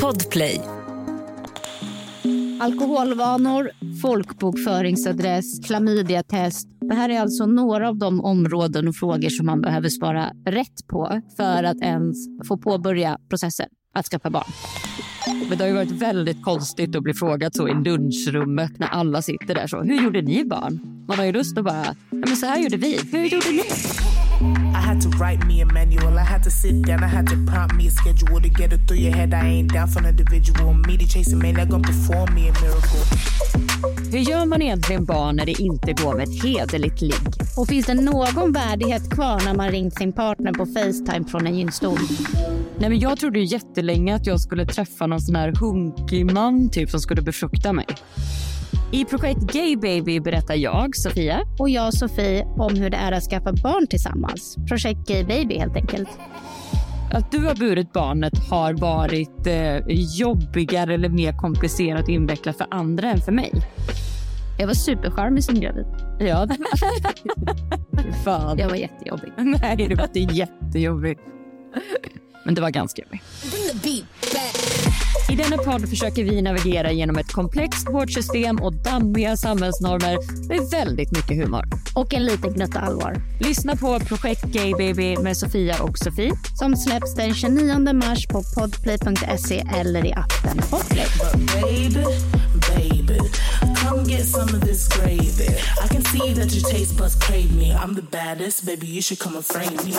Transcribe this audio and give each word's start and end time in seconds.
Podplay. 0.00 0.60
Alkoholvanor, 2.60 3.70
folkbokföringsadress, 4.02 5.66
klamydiatest. 5.66 6.68
Det 6.80 6.94
här 6.94 7.08
är 7.08 7.20
alltså 7.20 7.46
några 7.46 7.88
av 7.88 7.96
de 7.96 8.20
områden 8.20 8.88
och 8.88 8.96
frågor 8.96 9.28
som 9.28 9.46
man 9.46 9.60
behöver 9.60 9.88
svara 9.88 10.32
rätt 10.46 10.86
på 10.88 11.20
för 11.36 11.64
att 11.64 11.80
ens 11.82 12.16
få 12.48 12.56
påbörja 12.56 13.18
processen 13.28 13.68
att 13.94 14.06
skaffa 14.06 14.30
barn. 14.30 14.52
Men 15.48 15.58
det 15.58 15.64
har 15.64 15.68
ju 15.68 15.74
varit 15.74 16.02
väldigt 16.02 16.42
konstigt 16.42 16.96
att 16.96 17.02
bli 17.02 17.14
frågad 17.14 17.54
så 17.54 17.68
i 17.68 17.74
lunchrummet 17.74 18.78
när 18.78 18.88
alla 18.88 19.22
sitter 19.22 19.54
där 19.54 19.66
så. 19.66 19.82
Hur 19.82 20.02
gjorde 20.02 20.22
ni 20.22 20.44
barn? 20.44 21.04
Man 21.08 21.18
har 21.18 21.24
ju 21.24 21.32
lust 21.32 21.58
att 21.58 21.64
bara, 21.64 21.84
ja, 21.84 21.94
men 22.10 22.36
så 22.36 22.46
här 22.46 22.62
gjorde 22.62 22.76
vi. 22.76 22.98
Hur 23.12 23.24
gjorde 23.24 23.50
ni? 23.50 23.62
Write 25.22 25.46
me 25.46 25.60
a 25.60 25.66
manual. 25.66 26.18
I 26.18 26.24
had 26.24 26.42
to 26.42 26.50
sit 26.50 26.82
down. 26.82 27.04
I 27.04 27.06
had 27.06 27.26
to 27.28 27.36
prompt 27.46 27.74
me 27.76 27.86
a 27.86 27.90
schedule 27.90 28.40
to 28.40 28.48
get 28.48 28.72
it 28.72 28.80
through 28.88 29.02
your 29.02 29.14
head. 29.14 29.32
I 29.32 29.46
ain't 29.46 29.72
down 29.72 29.88
for 29.88 30.00
an 30.00 30.06
individual. 30.06 30.72
Me 30.72 30.96
to 30.98 31.06
chase 31.06 31.32
a 31.32 31.36
man 31.36 31.54
that 31.54 31.68
gon' 31.68 31.82
perform 31.82 32.34
me 32.34 32.48
a 32.48 32.52
miracle. 32.52 33.04
Hur 34.12 34.18
gör 34.18 34.46
man 34.46 34.62
egentligen 34.62 35.04
barn 35.04 35.36
när 35.36 35.46
det 35.46 35.60
inte 35.60 35.92
går 35.92 36.14
med 36.14 36.28
ett 36.28 36.44
hederligt 36.44 37.00
ligg? 37.00 37.14
Och 37.56 37.68
finns 37.68 37.86
det 37.86 37.94
någon 37.94 38.52
värdighet 38.52 39.10
kvar 39.10 39.40
när 39.44 39.54
man 39.54 39.70
ringt 39.70 39.94
sin 39.98 40.12
partner 40.12 40.52
på 40.52 40.66
Facetime 40.66 41.24
från 41.28 41.46
en 41.46 41.58
gynstol? 41.58 41.98
Nej, 42.78 42.90
men 42.90 42.98
jag 42.98 43.18
trodde 43.18 43.38
ju 43.38 43.44
jättelänge 43.44 44.14
att 44.14 44.26
jag 44.26 44.40
skulle 44.40 44.66
träffa 44.66 45.06
någon 45.06 45.20
sån 45.20 45.36
här 45.36 45.52
hunkig 45.60 46.32
man 46.32 46.70
typ 46.70 46.90
som 46.90 47.00
skulle 47.00 47.22
befrukta 47.22 47.72
mig. 47.72 47.86
I 48.92 49.04
projekt 49.04 49.40
Gay 49.52 49.76
Baby 49.76 50.20
berättar 50.20 50.54
jag, 50.54 50.96
Sofia, 50.96 51.40
och 51.58 51.70
jag, 51.70 51.94
Sofie, 51.94 52.44
om 52.44 52.74
hur 52.74 52.90
det 52.90 52.96
är 52.96 53.12
att 53.12 53.22
skaffa 53.22 53.52
barn 53.52 53.86
tillsammans. 53.86 54.56
Projekt 54.68 55.08
Gay 55.08 55.24
Baby 55.24 55.58
helt 55.58 55.76
enkelt. 55.76 56.08
Att 57.12 57.32
du 57.32 57.46
har 57.46 57.54
burit 57.54 57.92
barnet 57.92 58.48
har 58.50 58.72
varit 58.74 59.46
eh, 59.46 59.76
jobbigare 60.18 60.94
eller 60.94 61.08
mer 61.08 61.32
komplicerat 61.32 62.02
och 62.02 62.08
invecklat 62.08 62.56
för 62.56 62.66
andra 62.70 63.10
än 63.10 63.20
för 63.20 63.32
mig. 63.32 63.52
Jag 64.58 64.66
var 64.66 64.74
supercharmig 64.74 65.44
som 65.44 65.60
gravid. 65.60 65.86
Ja, 66.20 66.48
Fan. 68.24 68.58
Jag 68.58 68.68
var 68.68 68.76
jättejobbig. 68.76 69.32
Nej, 69.36 69.86
det 69.88 69.94
var 69.94 70.04
inte 70.04 70.18
jättejobbig. 70.34 71.18
Men 72.44 72.54
det 72.54 72.60
var 72.60 72.70
ganska 72.70 73.02
jobbigt. 73.02 73.22
I 75.32 75.36
denna 75.36 75.58
podd 75.58 75.88
försöker 75.88 76.24
vi 76.24 76.42
navigera 76.42 76.92
genom 76.92 77.16
ett 77.16 77.32
komplext 77.32 77.88
vårdsystem 77.90 78.56
och 78.56 78.74
dammiga 78.74 79.36
samhällsnormer 79.36 80.18
med 80.48 80.70
väldigt 80.70 81.12
mycket 81.12 81.36
humor. 81.36 81.64
Och 81.94 82.14
en 82.14 82.24
liten 82.24 82.52
gnutta 82.52 82.80
allvar. 82.80 83.16
Lyssna 83.40 83.76
på 83.76 84.00
Projekt 84.00 84.44
Gay 84.44 84.72
Baby 84.72 85.16
med 85.16 85.36
Sofia 85.36 85.82
och 85.82 85.98
Sofie 85.98 86.32
som 86.58 86.76
släpps 86.76 87.14
den 87.14 87.34
29 87.34 87.92
mars 87.92 88.26
på 88.26 88.42
podplay.se 88.56 89.64
eller 89.74 90.06
i 90.06 90.12
appen 90.12 90.62
Podplay. 90.70 91.06
Baby, 91.62 92.06
baby, 92.68 93.18
come 93.76 94.04
get 94.04 94.26
some 94.26 94.58
of 94.58 94.60
this 94.60 94.88
gravy. 94.88 95.50
I 95.84 95.88
can 95.88 96.02
see 96.02 96.34
that 96.34 96.54
your 96.54 96.70
taste 96.70 96.96
buds 96.96 97.14
crave 97.14 97.56
me. 97.56 97.72
I'm 97.72 97.94
the 97.94 98.06
baddest, 98.10 98.66
baby. 98.66 98.86
You 98.86 99.02
should 99.02 99.20
come 99.20 99.36
and 99.36 99.44
frame 99.44 99.76
me. 99.84 99.94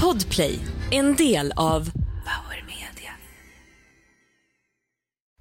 Podplay, 0.00 0.58
en 0.90 1.16
del 1.16 1.52
av 1.56 1.90